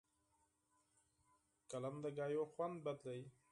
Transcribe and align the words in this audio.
قلم 1.71 1.95
د 2.03 2.05
خبرو 2.17 2.43
خوند 2.53 2.75
بدلوي 2.85 3.27